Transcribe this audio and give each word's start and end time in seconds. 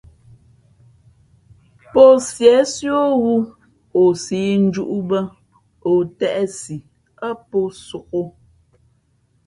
Pō 1.93 2.05
síésí 2.29 2.87
ō 3.01 3.03
wū 3.21 3.33
o 4.01 4.03
sīʼ 4.23 4.51
njūʼ 4.65 4.93
bᾱ, 5.09 5.19
o 5.91 5.93
têʼsi 6.19 6.75
ά 7.27 7.29
pō 7.47 7.59
sōk 7.85 8.07
ō. 8.21 8.21